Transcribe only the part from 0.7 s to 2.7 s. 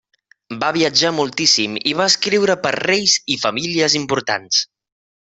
viatjar moltíssim i va escriure